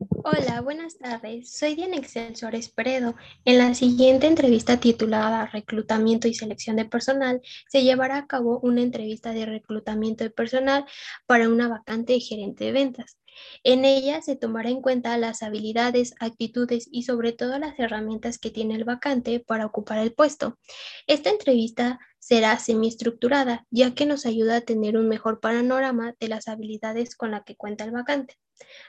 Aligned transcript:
Hola, 0.00 0.60
buenas 0.60 0.96
tardes. 0.96 1.50
Soy 1.50 1.74
Diana 1.74 1.96
Excel 1.96 2.36
Suárez 2.36 2.68
Peredo. 2.68 3.16
En 3.44 3.58
la 3.58 3.74
siguiente 3.74 4.28
entrevista 4.28 4.78
titulada 4.78 5.46
Reclutamiento 5.46 6.28
y 6.28 6.34
Selección 6.34 6.76
de 6.76 6.84
Personal, 6.84 7.40
se 7.68 7.82
llevará 7.82 8.18
a 8.18 8.26
cabo 8.28 8.60
una 8.60 8.80
entrevista 8.82 9.32
de 9.32 9.44
reclutamiento 9.44 10.22
de 10.22 10.30
personal 10.30 10.84
para 11.26 11.48
una 11.48 11.66
vacante 11.66 12.12
de 12.12 12.20
gerente 12.20 12.66
de 12.66 12.72
ventas. 12.72 13.18
En 13.64 13.84
ella 13.84 14.22
se 14.22 14.36
tomará 14.36 14.70
en 14.70 14.82
cuenta 14.82 15.16
las 15.18 15.42
habilidades, 15.42 16.14
actitudes 16.20 16.88
y 16.90 17.02
sobre 17.02 17.32
todo 17.32 17.58
las 17.58 17.78
herramientas 17.78 18.38
que 18.38 18.50
tiene 18.50 18.74
el 18.74 18.84
vacante 18.84 19.40
para 19.40 19.66
ocupar 19.66 19.98
el 19.98 20.12
puesto. 20.12 20.58
Esta 21.06 21.30
entrevista 21.30 21.98
será 22.18 22.58
semiestructurada, 22.58 23.66
ya 23.70 23.94
que 23.94 24.06
nos 24.06 24.26
ayuda 24.26 24.56
a 24.56 24.60
tener 24.60 24.96
un 24.96 25.08
mejor 25.08 25.40
panorama 25.40 26.14
de 26.20 26.28
las 26.28 26.48
habilidades 26.48 27.16
con 27.16 27.30
las 27.30 27.44
que 27.44 27.56
cuenta 27.56 27.84
el 27.84 27.90
vacante. 27.90 28.38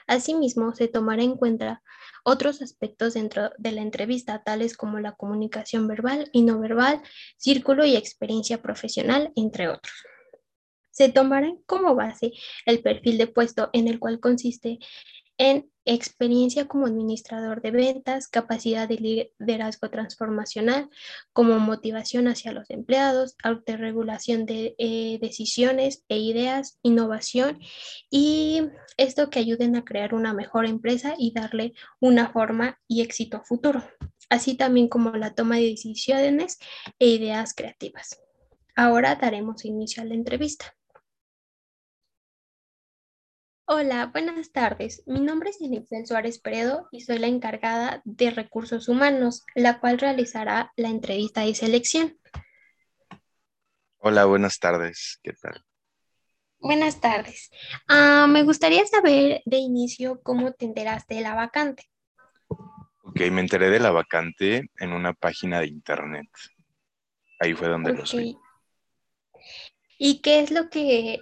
Asimismo, 0.06 0.74
se 0.74 0.88
tomará 0.88 1.22
en 1.22 1.36
cuenta 1.36 1.82
otros 2.24 2.60
aspectos 2.60 3.14
dentro 3.14 3.50
de 3.56 3.72
la 3.72 3.82
entrevista, 3.82 4.42
tales 4.42 4.76
como 4.76 4.98
la 4.98 5.12
comunicación 5.12 5.86
verbal 5.86 6.28
y 6.32 6.42
no 6.42 6.58
verbal, 6.58 7.00
círculo 7.36 7.84
y 7.84 7.96
experiencia 7.96 8.60
profesional, 8.60 9.32
entre 9.36 9.68
otros. 9.68 9.92
Se 10.90 11.08
tomará 11.08 11.52
como 11.66 11.94
base 11.94 12.32
el 12.66 12.82
perfil 12.82 13.18
de 13.18 13.26
puesto 13.26 13.70
en 13.72 13.88
el 13.88 13.98
cual 13.98 14.20
consiste 14.20 14.78
en 15.40 15.70
experiencia 15.86 16.68
como 16.68 16.84
administrador 16.84 17.62
de 17.62 17.70
ventas, 17.70 18.28
capacidad 18.28 18.86
de 18.86 19.30
liderazgo 19.40 19.88
transformacional, 19.88 20.90
como 21.32 21.58
motivación 21.58 22.28
hacia 22.28 22.52
los 22.52 22.68
empleados, 22.68 23.36
autorregulación 23.42 24.44
de 24.44 24.74
eh, 24.76 25.18
decisiones 25.22 26.04
e 26.10 26.18
ideas, 26.18 26.78
innovación 26.82 27.58
y 28.10 28.64
esto 28.98 29.30
que 29.30 29.38
ayuden 29.38 29.76
a 29.76 29.84
crear 29.84 30.12
una 30.12 30.34
mejor 30.34 30.66
empresa 30.66 31.14
y 31.18 31.32
darle 31.32 31.72
una 32.00 32.30
forma 32.30 32.78
y 32.86 33.00
éxito 33.00 33.38
a 33.38 33.44
futuro, 33.44 33.82
así 34.28 34.58
también 34.58 34.88
como 34.88 35.10
la 35.12 35.34
toma 35.34 35.56
de 35.56 35.70
decisiones 35.70 36.58
e 36.98 37.06
ideas 37.06 37.54
creativas. 37.54 38.20
Ahora 38.76 39.14
daremos 39.14 39.64
inicio 39.64 40.02
a 40.02 40.06
la 40.06 40.14
entrevista. 40.14 40.76
Hola, 43.72 44.06
buenas 44.06 44.50
tardes. 44.50 45.04
Mi 45.06 45.20
nombre 45.20 45.50
es 45.50 45.60
Elixel 45.60 46.04
Suárez 46.04 46.40
Peredo 46.40 46.88
y 46.90 47.02
soy 47.02 47.20
la 47.20 47.28
encargada 47.28 48.02
de 48.04 48.32
recursos 48.32 48.88
humanos, 48.88 49.44
la 49.54 49.78
cual 49.78 50.00
realizará 50.00 50.72
la 50.74 50.88
entrevista 50.88 51.42
de 51.42 51.54
selección. 51.54 52.18
Hola, 53.98 54.24
buenas 54.24 54.58
tardes. 54.58 55.20
¿Qué 55.22 55.34
tal? 55.34 55.64
Buenas 56.58 57.00
tardes. 57.00 57.52
Ah, 57.86 58.26
me 58.28 58.42
gustaría 58.42 58.84
saber 58.86 59.40
de 59.44 59.58
inicio 59.58 60.20
cómo 60.24 60.50
te 60.50 60.64
enteraste 60.64 61.14
de 61.14 61.20
la 61.20 61.36
vacante. 61.36 61.84
Ok, 62.48 63.20
me 63.30 63.40
enteré 63.40 63.70
de 63.70 63.78
la 63.78 63.92
vacante 63.92 64.68
en 64.80 64.92
una 64.92 65.12
página 65.12 65.60
de 65.60 65.68
internet. 65.68 66.28
Ahí 67.38 67.54
fue 67.54 67.68
donde 67.68 67.92
lo 67.92 68.02
vi. 68.02 68.36
¿Y 70.02 70.22
qué 70.22 70.40
es 70.40 70.50
lo 70.50 70.70
que 70.70 71.20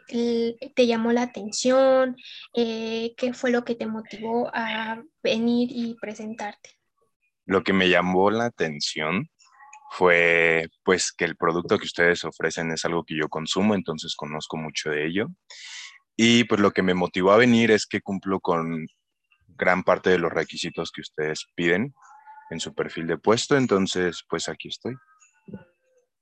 te 0.76 0.86
llamó 0.86 1.10
la 1.10 1.22
atención? 1.22 2.16
Eh, 2.54 3.12
¿Qué 3.16 3.32
fue 3.32 3.50
lo 3.50 3.64
que 3.64 3.74
te 3.74 3.86
motivó 3.86 4.52
a 4.54 5.02
venir 5.20 5.70
y 5.72 5.96
presentarte? 6.00 6.78
Lo 7.44 7.64
que 7.64 7.72
me 7.72 7.88
llamó 7.88 8.30
la 8.30 8.44
atención 8.44 9.28
fue 9.90 10.68
pues 10.84 11.10
que 11.10 11.24
el 11.24 11.36
producto 11.36 11.76
que 11.76 11.86
ustedes 11.86 12.24
ofrecen 12.24 12.70
es 12.70 12.84
algo 12.84 13.02
que 13.02 13.16
yo 13.16 13.28
consumo, 13.28 13.74
entonces 13.74 14.14
conozco 14.14 14.56
mucho 14.56 14.90
de 14.90 15.08
ello. 15.08 15.26
Y 16.16 16.44
pues 16.44 16.60
lo 16.60 16.70
que 16.70 16.84
me 16.84 16.94
motivó 16.94 17.32
a 17.32 17.36
venir 17.36 17.72
es 17.72 17.84
que 17.84 18.00
cumplo 18.00 18.38
con 18.38 18.86
gran 19.48 19.82
parte 19.82 20.10
de 20.10 20.18
los 20.18 20.32
requisitos 20.32 20.92
que 20.92 21.00
ustedes 21.00 21.46
piden 21.56 21.94
en 22.50 22.60
su 22.60 22.72
perfil 22.76 23.08
de 23.08 23.18
puesto, 23.18 23.56
entonces 23.56 24.22
pues 24.28 24.48
aquí 24.48 24.68
estoy. 24.68 24.94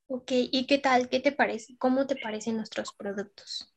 Ok, 0.09 0.31
¿y 0.31 0.67
qué 0.67 0.79
tal? 0.79 1.09
¿Qué 1.09 1.21
te 1.21 1.33
parece? 1.33 1.77
¿Cómo 1.79 2.07
te 2.07 2.17
parecen 2.17 2.57
nuestros 2.57 2.93
productos? 2.93 3.73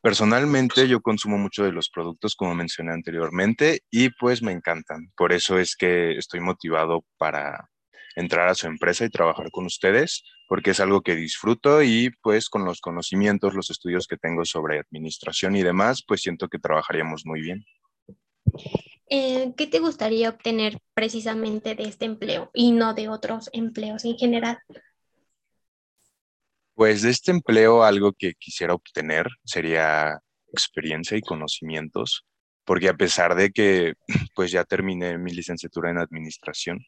Personalmente 0.00 0.86
yo 0.86 1.00
consumo 1.00 1.38
mucho 1.38 1.64
de 1.64 1.72
los 1.72 1.90
productos 1.90 2.36
como 2.36 2.54
mencioné 2.54 2.92
anteriormente 2.92 3.80
y 3.90 4.10
pues 4.10 4.42
me 4.42 4.52
encantan. 4.52 5.10
Por 5.16 5.32
eso 5.32 5.58
es 5.58 5.74
que 5.74 6.16
estoy 6.16 6.38
motivado 6.38 7.04
para 7.16 7.68
entrar 8.14 8.48
a 8.48 8.54
su 8.54 8.68
empresa 8.68 9.04
y 9.04 9.10
trabajar 9.10 9.50
con 9.50 9.66
ustedes 9.66 10.22
porque 10.48 10.70
es 10.70 10.78
algo 10.78 11.02
que 11.02 11.16
disfruto 11.16 11.82
y 11.82 12.10
pues 12.22 12.48
con 12.48 12.64
los 12.64 12.80
conocimientos, 12.80 13.54
los 13.54 13.70
estudios 13.70 14.06
que 14.06 14.16
tengo 14.16 14.44
sobre 14.44 14.78
administración 14.78 15.56
y 15.56 15.64
demás, 15.64 16.04
pues 16.06 16.22
siento 16.22 16.46
que 16.48 16.60
trabajaríamos 16.60 17.26
muy 17.26 17.40
bien. 17.40 17.64
Eh, 19.08 19.52
¿qué 19.56 19.66
te 19.66 19.78
gustaría 19.78 20.28
obtener 20.30 20.78
precisamente 20.94 21.74
de 21.74 21.84
este 21.84 22.06
empleo 22.06 22.50
y 22.52 22.72
no 22.72 22.94
de 22.94 23.08
otros 23.08 23.50
empleos 23.52 24.04
en 24.04 24.16
general? 24.16 24.58
Pues 26.74 27.02
de 27.02 27.10
este 27.10 27.30
empleo 27.30 27.84
algo 27.84 28.12
que 28.12 28.34
quisiera 28.34 28.74
obtener 28.74 29.26
sería 29.44 30.18
experiencia 30.52 31.16
y 31.16 31.22
conocimientos, 31.22 32.26
porque 32.64 32.88
a 32.88 32.94
pesar 32.96 33.34
de 33.36 33.50
que 33.50 33.94
pues 34.34 34.50
ya 34.50 34.64
terminé 34.64 35.16
mi 35.18 35.32
licenciatura 35.32 35.90
en 35.90 35.98
administración, 35.98 36.80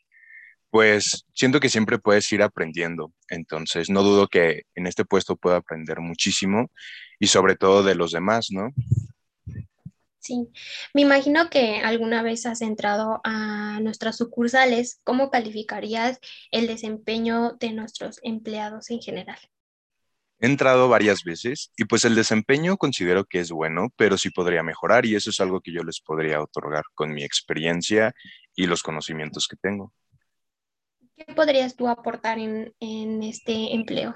pues 0.71 1.25
siento 1.34 1.61
que 1.61 1.69
siempre 1.69 1.99
puedes 1.99 2.31
ir 2.33 2.43
aprendiendo. 2.43 3.12
Entonces, 3.28 3.89
no 3.91 4.03
dudo 4.03 4.28
que 4.28 4.62
en 4.75 4.87
este 4.87 5.05
puesto 5.05 5.37
pueda 5.37 5.57
aprender 5.57 6.01
muchísimo 6.01 6.71
y 7.19 7.28
sobre 7.28 7.57
todo 7.57 7.83
de 7.83 7.95
los 7.95 8.12
demás, 8.12 8.49
¿no? 8.51 8.71
Sí, 10.28 10.50
me 10.93 11.00
imagino 11.00 11.49
que 11.49 11.81
alguna 11.83 12.22
vez 12.22 12.44
has 12.44 12.61
entrado 12.61 13.22
a 13.25 13.81
nuestras 13.81 14.19
sucursales. 14.19 15.00
¿Cómo 15.03 15.31
calificarías 15.31 16.21
el 16.50 16.66
desempeño 16.66 17.53
de 17.53 17.72
nuestros 17.72 18.21
empleados 18.22 18.91
en 18.91 19.00
general? 19.00 19.39
He 20.39 20.44
entrado 20.44 20.91
varias 20.91 21.25
veces 21.25 21.72
y 21.78 21.87
pues 21.87 22.05
el 22.05 22.15
desempeño 22.15 22.77
considero 22.77 23.25
que 23.25 23.41
es 23.41 23.50
bueno, 23.50 23.89
pero 23.97 24.19
sí 24.19 24.28
podría 24.28 24.62
mejorar 24.62 25.06
y 25.06 25.15
eso 25.15 25.31
es 25.31 25.41
algo 25.41 25.62
que 25.62 25.72
yo 25.72 25.83
les 25.83 25.99
podría 26.03 26.43
otorgar 26.43 26.84
con 26.95 27.15
mi 27.15 27.25
experiencia 27.25 28.15
y 28.55 28.66
los 28.66 28.83
conocimientos 28.83 29.49
que 29.49 29.56
tengo. 29.56 29.95
¿Qué 31.16 31.25
podrías 31.34 31.75
tú 31.75 31.89
aportar 31.89 32.39
en, 32.39 32.75
en 32.81 33.22
este 33.22 33.72
empleo? 33.72 34.15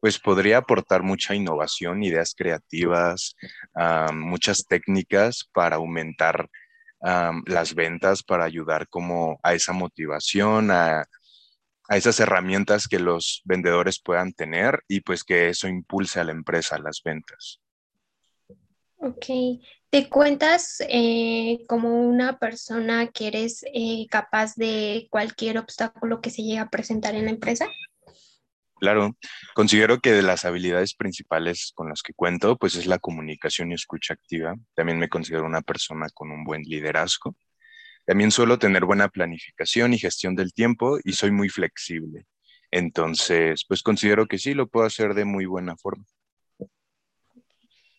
Pues 0.00 0.18
podría 0.18 0.58
aportar 0.58 1.02
mucha 1.02 1.34
innovación, 1.34 2.02
ideas 2.02 2.34
creativas, 2.36 3.36
muchas 4.12 4.66
técnicas 4.66 5.48
para 5.52 5.76
aumentar 5.76 6.48
las 7.46 7.74
ventas, 7.74 8.22
para 8.22 8.44
ayudar 8.44 8.88
como 8.88 9.38
a 9.42 9.54
esa 9.54 9.72
motivación, 9.72 10.70
a, 10.70 11.04
a, 11.88 11.96
esas 11.96 12.18
herramientas 12.20 12.88
que 12.88 12.98
los 12.98 13.42
vendedores 13.44 14.00
puedan 14.00 14.32
tener 14.32 14.82
y 14.88 15.00
pues 15.00 15.22
que 15.22 15.48
eso 15.48 15.68
impulse 15.68 16.20
a 16.20 16.24
la 16.24 16.32
empresa 16.32 16.78
las 16.78 17.02
ventas. 17.04 17.60
Ok, 18.96 19.26
¿te 19.90 20.08
cuentas 20.08 20.82
eh, 20.88 21.64
como 21.68 22.08
una 22.08 22.38
persona 22.38 23.08
que 23.08 23.26
eres 23.26 23.62
eh, 23.74 24.06
capaz 24.08 24.54
de 24.54 25.08
cualquier 25.10 25.58
obstáculo 25.58 26.22
que 26.22 26.30
se 26.30 26.42
llegue 26.42 26.58
a 26.58 26.70
presentar 26.70 27.14
en 27.14 27.26
la 27.26 27.30
empresa? 27.30 27.66
Claro, 28.76 29.16
considero 29.54 30.00
que 30.00 30.12
de 30.12 30.22
las 30.22 30.44
habilidades 30.44 30.94
principales 30.94 31.72
con 31.74 31.88
las 31.88 32.02
que 32.02 32.12
cuento, 32.12 32.56
pues 32.56 32.74
es 32.74 32.86
la 32.86 32.98
comunicación 32.98 33.70
y 33.70 33.74
escucha 33.74 34.14
activa. 34.14 34.54
También 34.74 34.98
me 34.98 35.08
considero 35.08 35.46
una 35.46 35.62
persona 35.62 36.08
con 36.12 36.30
un 36.30 36.44
buen 36.44 36.62
liderazgo. 36.62 37.36
También 38.04 38.30
suelo 38.30 38.58
tener 38.58 38.84
buena 38.84 39.08
planificación 39.08 39.94
y 39.94 39.98
gestión 39.98 40.34
del 40.34 40.52
tiempo 40.52 40.98
y 41.04 41.12
soy 41.12 41.30
muy 41.30 41.48
flexible. 41.48 42.26
Entonces, 42.70 43.64
pues 43.66 43.82
considero 43.82 44.26
que 44.26 44.38
sí, 44.38 44.52
lo 44.52 44.66
puedo 44.66 44.86
hacer 44.86 45.14
de 45.14 45.24
muy 45.24 45.46
buena 45.46 45.76
forma. 45.76 46.04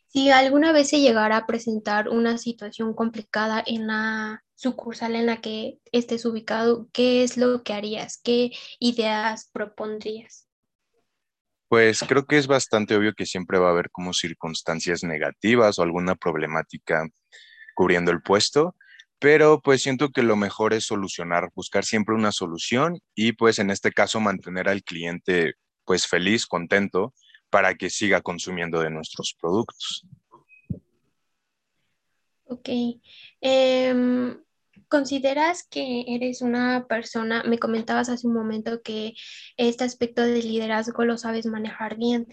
Si 0.07 0.29
alguna 0.29 0.71
vez 0.71 0.89
se 0.89 1.01
llegara 1.01 1.37
a 1.37 1.45
presentar 1.45 2.09
una 2.09 2.37
situación 2.37 2.93
complicada 2.93 3.63
en 3.65 3.87
la 3.87 4.43
sucursal 4.53 5.15
en 5.15 5.25
la 5.25 5.41
que 5.41 5.79
estés 5.91 6.25
ubicado, 6.25 6.87
¿qué 6.93 7.23
es 7.23 7.37
lo 7.37 7.63
que 7.63 7.73
harías? 7.73 8.19
¿Qué 8.23 8.51
ideas 8.79 9.49
propondrías? 9.51 10.44
Pues 11.75 11.99
creo 12.07 12.25
que 12.25 12.37
es 12.37 12.47
bastante 12.47 12.95
obvio 12.95 13.13
que 13.13 13.25
siempre 13.25 13.59
va 13.59 13.67
a 13.67 13.71
haber 13.71 13.91
como 13.91 14.13
circunstancias 14.13 15.03
negativas 15.03 15.77
o 15.77 15.83
alguna 15.83 16.15
problemática 16.15 17.05
cubriendo 17.73 18.11
el 18.11 18.21
puesto, 18.21 18.77
pero 19.19 19.59
pues 19.59 19.81
siento 19.81 20.07
que 20.11 20.23
lo 20.23 20.37
mejor 20.37 20.73
es 20.73 20.85
solucionar, 20.85 21.49
buscar 21.53 21.83
siempre 21.83 22.15
una 22.15 22.31
solución 22.31 23.01
y 23.13 23.33
pues 23.33 23.59
en 23.59 23.71
este 23.71 23.91
caso 23.91 24.21
mantener 24.21 24.69
al 24.69 24.83
cliente 24.83 25.55
pues 25.83 26.07
feliz, 26.07 26.45
contento, 26.45 27.13
para 27.49 27.75
que 27.75 27.89
siga 27.89 28.21
consumiendo 28.21 28.79
de 28.79 28.91
nuestros 28.91 29.35
productos. 29.37 30.07
Ok. 32.45 32.69
Em, 33.41 34.44
¿Consideras 34.95 35.67
que 35.69 36.05
eres 36.07 36.41
una 36.41 36.87
persona, 36.87 37.43
me 37.43 37.59
comentabas 37.59 38.07
hace 38.07 38.27
un 38.27 38.33
momento 38.33 38.81
que 38.81 39.13
este 39.57 39.83
aspecto 39.83 40.21
de 40.21 40.41
liderazgo 40.41 41.03
lo 41.03 41.17
sabes 41.17 41.45
manejar 41.47 41.97
bien, 41.97 42.27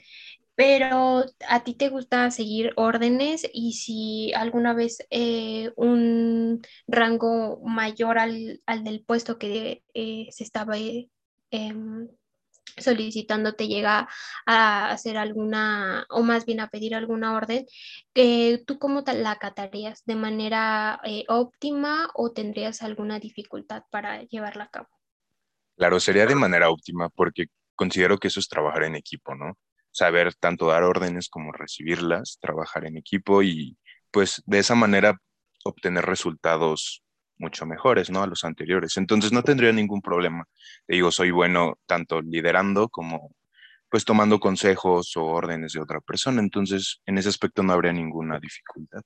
pero 0.54 1.24
a 1.48 1.64
ti 1.64 1.74
te 1.74 1.88
gusta 1.88 2.30
seguir 2.30 2.70
órdenes 2.76 3.44
y 3.52 3.72
si 3.72 4.32
alguna 4.34 4.74
vez 4.74 5.04
eh, 5.10 5.72
un 5.74 6.62
rango 6.86 7.60
mayor 7.64 8.20
al, 8.20 8.62
del 8.84 9.04
puesto 9.04 9.40
que 9.40 9.82
eh, 9.92 10.28
se 10.30 10.44
estaba 10.44 10.76
em, 11.50 12.08
solicitando 12.76 13.54
te 13.54 13.69
llega 13.69 14.08
a 14.46 14.90
hacer 14.90 15.16
alguna, 15.16 16.06
o 16.10 16.22
más 16.22 16.46
bien 16.46 16.60
a 16.60 16.69
pedir 16.69 16.94
alguna 16.94 17.34
orden, 17.34 17.66
eh, 18.14 18.62
¿tú 18.66 18.78
cómo 18.78 19.02
la 19.06 19.32
acatarías? 19.32 20.04
¿De 20.04 20.14
manera 20.14 21.00
óptima 21.28 22.10
o 22.14 22.32
tendrías 22.32 22.82
alguna 22.82 23.19
dificultad 23.19 23.82
para 23.90 24.22
llevarla 24.22 24.64
a 24.64 24.70
cabo? 24.70 24.88
Claro, 25.76 26.00
sería 26.00 26.26
de 26.26 26.34
manera 26.34 26.70
óptima 26.70 27.08
porque 27.08 27.46
considero 27.74 28.19
que 28.19 28.28
eso 28.28 28.40
es 28.40 28.48
trabajar 28.48 28.84
en 28.84 28.94
equipo, 28.94 29.34
¿no? 29.34 29.58
Saber 29.90 30.34
tanto 30.34 30.69
dar 30.69 30.84
órdenes 30.84 31.28
como 31.28 31.52
recibirlas, 31.52 32.38
trabajar 32.40 32.86
en 32.86 32.96
equipo 32.96 33.42
y 33.42 33.76
pues 34.10 34.42
de 34.46 34.58
esa 34.58 34.74
manera 34.74 35.19
obtener 35.64 36.04
resultados 36.04 37.02
mucho 37.42 37.66
mejores, 37.66 38.08
¿no? 38.08 38.22
A 38.22 38.26
los 38.26 38.44
anteriores. 38.44 38.96
Entonces 38.96 39.32
no 39.32 39.42
tendría 39.42 39.72
ningún 39.72 40.00
problema. 40.00 40.44
Te 40.86 40.94
digo, 40.94 41.10
soy 41.10 41.30
bueno 41.30 41.78
tanto 41.86 42.22
liderando 42.22 42.88
como 42.88 43.32
pues 43.90 44.06
tomando 44.06 44.40
consejos 44.40 45.14
o 45.18 45.24
órdenes 45.26 45.74
de 45.74 45.80
otra 45.80 46.00
persona. 46.00 46.40
Entonces, 46.40 47.02
en 47.04 47.18
ese 47.18 47.28
aspecto 47.28 47.62
no 47.62 47.74
habría 47.74 47.92
ninguna 47.92 48.38
dificultad. 48.40 49.02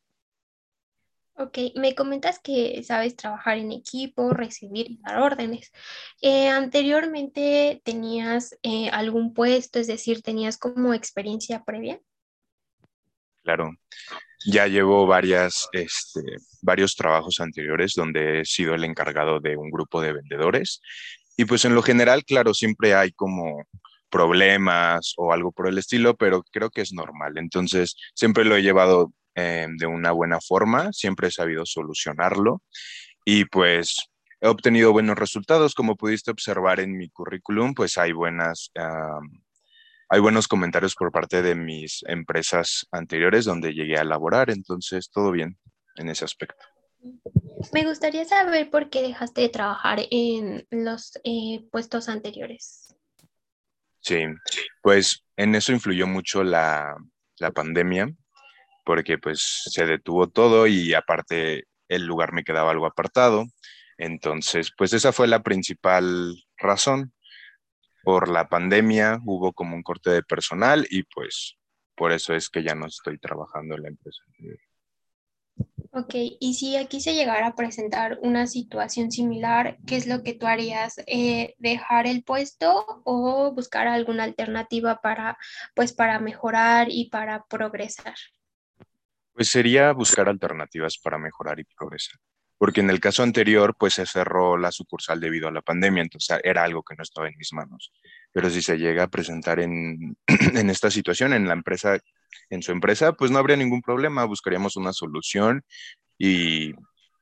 Ok, 1.38 1.58
me 1.74 1.94
comentas 1.94 2.38
que 2.38 2.82
sabes 2.84 3.16
trabajar 3.16 3.58
en 3.58 3.72
equipo, 3.72 4.30
recibir 4.30 4.90
y 4.90 5.00
dar 5.02 5.20
órdenes. 5.20 5.72
Eh, 6.22 6.48
anteriormente 6.48 7.82
tenías 7.84 8.56
eh, 8.62 8.88
algún 8.90 9.34
puesto, 9.34 9.80
es 9.80 9.88
decir, 9.88 10.22
tenías 10.22 10.56
como 10.56 10.94
experiencia 10.94 11.64
previa. 11.64 12.00
Claro, 13.42 13.72
ya 14.46 14.66
llevo 14.66 15.06
varias, 15.06 15.68
este, 15.72 16.22
varios 16.62 16.94
trabajos 16.94 17.40
anteriores 17.40 17.94
donde 17.94 18.40
he 18.40 18.44
sido 18.44 18.74
el 18.74 18.84
encargado 18.84 19.40
de 19.40 19.56
un 19.56 19.70
grupo 19.70 20.00
de 20.00 20.12
vendedores 20.12 20.80
y 21.36 21.44
pues 21.44 21.64
en 21.64 21.74
lo 21.74 21.82
general, 21.82 22.24
claro, 22.24 22.54
siempre 22.54 22.94
hay 22.94 23.12
como 23.12 23.64
problemas 24.08 25.12
o 25.18 25.32
algo 25.32 25.52
por 25.52 25.68
el 25.68 25.78
estilo, 25.78 26.16
pero 26.16 26.42
creo 26.50 26.70
que 26.70 26.80
es 26.80 26.92
normal. 26.92 27.36
Entonces, 27.36 27.96
siempre 28.14 28.44
lo 28.44 28.56
he 28.56 28.62
llevado 28.62 29.12
eh, 29.34 29.66
de 29.76 29.86
una 29.86 30.12
buena 30.12 30.40
forma, 30.40 30.92
siempre 30.92 31.28
he 31.28 31.30
sabido 31.30 31.66
solucionarlo 31.66 32.62
y 33.24 33.44
pues 33.44 34.08
he 34.40 34.48
obtenido 34.48 34.92
buenos 34.92 35.18
resultados. 35.18 35.74
Como 35.74 35.96
pudiste 35.96 36.30
observar 36.30 36.80
en 36.80 36.96
mi 36.96 37.10
currículum, 37.10 37.74
pues 37.74 37.98
hay 37.98 38.12
buenas... 38.12 38.70
hay 40.08 40.20
buenos 40.20 40.48
comentarios 40.48 40.94
por 40.94 41.10
parte 41.10 41.42
de 41.42 41.54
mis 41.54 42.02
empresas 42.06 42.86
anteriores 42.90 43.44
donde 43.44 43.74
llegué 43.74 43.96
a 43.96 44.04
laborar, 44.04 44.50
entonces 44.50 45.10
todo 45.10 45.32
bien 45.32 45.58
en 45.96 46.08
ese 46.08 46.24
aspecto. 46.24 46.64
Me 47.72 47.84
gustaría 47.84 48.24
saber 48.24 48.70
por 48.70 48.90
qué 48.90 49.02
dejaste 49.02 49.42
de 49.42 49.48
trabajar 49.48 50.00
en 50.10 50.66
los 50.70 51.18
eh, 51.24 51.66
puestos 51.70 52.08
anteriores. 52.08 52.94
Sí, 54.00 54.24
pues 54.82 55.24
en 55.36 55.54
eso 55.54 55.72
influyó 55.72 56.06
mucho 56.06 56.44
la, 56.44 56.96
la 57.38 57.50
pandemia 57.50 58.08
porque 58.84 59.18
pues 59.18 59.64
se 59.64 59.84
detuvo 59.84 60.28
todo 60.28 60.68
y 60.68 60.94
aparte 60.94 61.64
el 61.88 62.06
lugar 62.06 62.32
me 62.32 62.44
quedaba 62.44 62.70
algo 62.70 62.86
apartado. 62.86 63.44
Entonces, 63.98 64.70
pues 64.76 64.92
esa 64.92 65.12
fue 65.12 65.26
la 65.26 65.42
principal 65.42 66.34
razón. 66.56 67.12
Por 68.06 68.28
la 68.28 68.48
pandemia 68.48 69.20
hubo 69.24 69.52
como 69.52 69.74
un 69.74 69.82
corte 69.82 70.10
de 70.10 70.22
personal 70.22 70.86
y 70.88 71.02
pues 71.02 71.56
por 71.96 72.12
eso 72.12 72.34
es 72.34 72.48
que 72.48 72.62
ya 72.62 72.76
no 72.76 72.86
estoy 72.86 73.18
trabajando 73.18 73.74
en 73.74 73.82
la 73.82 73.88
empresa. 73.88 74.22
Ok, 75.90 76.14
y 76.38 76.54
si 76.54 76.76
aquí 76.76 77.00
se 77.00 77.14
llegara 77.14 77.48
a 77.48 77.54
presentar 77.56 78.20
una 78.22 78.46
situación 78.46 79.10
similar, 79.10 79.78
¿qué 79.88 79.96
es 79.96 80.06
lo 80.06 80.22
que 80.22 80.34
tú 80.34 80.46
harías? 80.46 81.00
Eh, 81.08 81.56
¿Dejar 81.58 82.06
el 82.06 82.22
puesto 82.22 83.02
o 83.04 83.52
buscar 83.52 83.88
alguna 83.88 84.22
alternativa 84.22 85.00
para, 85.00 85.36
pues, 85.74 85.92
para 85.92 86.20
mejorar 86.20 86.86
y 86.88 87.10
para 87.10 87.44
progresar? 87.46 88.14
Pues 89.32 89.48
sería 89.48 89.90
buscar 89.90 90.28
alternativas 90.28 90.96
para 90.96 91.18
mejorar 91.18 91.58
y 91.58 91.64
progresar. 91.64 92.20
Porque 92.58 92.80
en 92.80 92.90
el 92.90 93.00
caso 93.00 93.22
anterior, 93.22 93.76
pues 93.78 93.94
se 93.94 94.06
cerró 94.06 94.56
la 94.56 94.72
sucursal 94.72 95.20
debido 95.20 95.48
a 95.48 95.52
la 95.52 95.62
pandemia, 95.62 96.02
entonces 96.02 96.38
era 96.42 96.64
algo 96.64 96.82
que 96.82 96.94
no 96.96 97.02
estaba 97.02 97.28
en 97.28 97.36
mis 97.36 97.52
manos. 97.52 97.92
Pero 98.32 98.48
si 98.48 98.62
se 98.62 98.78
llega 98.78 99.04
a 99.04 99.10
presentar 99.10 99.60
en, 99.60 100.16
en 100.26 100.70
esta 100.70 100.90
situación, 100.90 101.32
en 101.32 101.46
la 101.46 101.52
empresa, 101.52 101.98
en 102.50 102.62
su 102.62 102.72
empresa, 102.72 103.12
pues 103.12 103.30
no 103.30 103.38
habría 103.38 103.56
ningún 103.56 103.82
problema, 103.82 104.24
buscaríamos 104.24 104.76
una 104.76 104.92
solución 104.92 105.64
y 106.18 106.72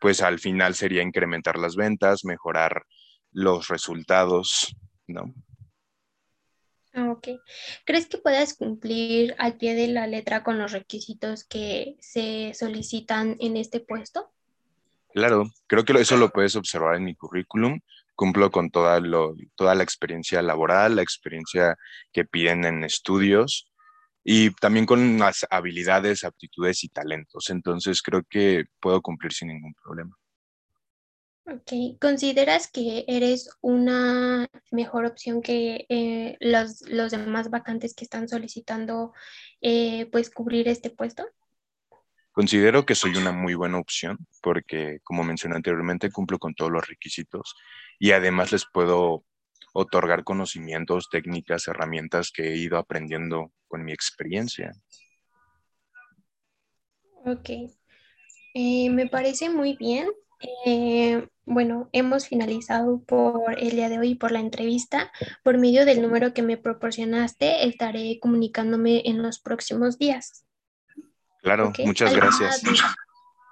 pues 0.00 0.22
al 0.22 0.38
final 0.38 0.74
sería 0.74 1.02
incrementar 1.02 1.58
las 1.58 1.76
ventas, 1.76 2.24
mejorar 2.24 2.84
los 3.32 3.68
resultados, 3.68 4.76
¿no? 5.06 5.32
Ah, 6.92 7.10
ok. 7.10 7.28
¿Crees 7.84 8.06
que 8.06 8.18
puedas 8.18 8.54
cumplir 8.54 9.34
al 9.38 9.56
pie 9.56 9.74
de 9.74 9.88
la 9.88 10.06
letra 10.06 10.44
con 10.44 10.58
los 10.58 10.72
requisitos 10.72 11.44
que 11.44 11.96
se 12.00 12.52
solicitan 12.54 13.36
en 13.40 13.56
este 13.56 13.80
puesto? 13.80 14.33
Claro, 15.14 15.44
creo 15.68 15.84
que 15.84 15.92
eso 15.92 16.16
lo 16.16 16.30
puedes 16.30 16.56
observar 16.56 16.96
en 16.96 17.04
mi 17.04 17.14
currículum. 17.14 17.78
Cumplo 18.16 18.50
con 18.50 18.70
toda, 18.70 19.00
toda 19.54 19.74
la 19.76 19.84
experiencia 19.84 20.42
laboral, 20.42 20.96
la 20.96 21.02
experiencia 21.02 21.76
que 22.12 22.24
piden 22.24 22.64
en 22.64 22.82
estudios 22.82 23.70
y 24.24 24.50
también 24.56 24.86
con 24.86 25.18
las 25.18 25.46
habilidades, 25.50 26.24
aptitudes 26.24 26.82
y 26.82 26.88
talentos. 26.88 27.48
Entonces 27.50 28.02
creo 28.02 28.22
que 28.28 28.64
puedo 28.80 29.00
cumplir 29.02 29.32
sin 29.32 29.48
ningún 29.48 29.74
problema. 29.74 30.16
Ok, 31.46 32.00
¿consideras 32.00 32.68
que 32.68 33.04
eres 33.06 33.50
una 33.60 34.48
mejor 34.72 35.04
opción 35.04 35.42
que 35.42 35.86
eh, 35.90 36.36
los, 36.40 36.80
demás 36.80 37.50
vacantes 37.50 37.94
que 37.94 38.04
están 38.04 38.28
solicitando 38.28 39.12
eh, 39.60 40.06
pues 40.10 40.30
cubrir 40.30 40.66
este 40.66 40.90
puesto? 40.90 41.24
Considero 42.34 42.84
que 42.84 42.96
soy 42.96 43.14
una 43.14 43.30
muy 43.30 43.54
buena 43.54 43.78
opción 43.78 44.18
porque, 44.42 44.98
como 45.04 45.22
mencioné 45.22 45.54
anteriormente, 45.54 46.10
cumplo 46.10 46.40
con 46.40 46.52
todos 46.52 46.72
los 46.72 46.84
requisitos 46.88 47.54
y 48.00 48.10
además 48.10 48.50
les 48.50 48.66
puedo 48.66 49.24
otorgar 49.72 50.24
conocimientos, 50.24 51.08
técnicas, 51.08 51.68
herramientas 51.68 52.32
que 52.32 52.48
he 52.48 52.56
ido 52.56 52.76
aprendiendo 52.76 53.52
con 53.68 53.84
mi 53.84 53.92
experiencia. 53.92 54.72
Ok, 57.24 57.50
eh, 58.54 58.90
me 58.90 59.06
parece 59.06 59.48
muy 59.48 59.76
bien. 59.76 60.08
Eh, 60.66 61.28
bueno, 61.44 61.88
hemos 61.92 62.26
finalizado 62.26 63.00
por 63.04 63.56
el 63.60 63.70
día 63.70 63.88
de 63.88 64.00
hoy 64.00 64.16
por 64.16 64.32
la 64.32 64.40
entrevista. 64.40 65.12
Por 65.44 65.58
medio 65.58 65.84
del 65.84 66.02
número 66.02 66.34
que 66.34 66.42
me 66.42 66.56
proporcionaste, 66.56 67.68
estaré 67.68 68.18
comunicándome 68.18 69.02
en 69.04 69.22
los 69.22 69.38
próximos 69.38 69.98
días. 69.98 70.44
Claro, 71.44 71.72
muchas 71.84 72.14
gracias. 72.14 72.62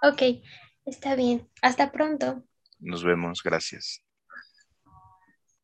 Ok, 0.03 0.23
está 0.87 1.15
bien. 1.15 1.47
Hasta 1.61 1.93
pronto. 1.93 2.43
Nos 2.81 3.05
vemos, 3.05 3.43
gracias. 3.45 4.03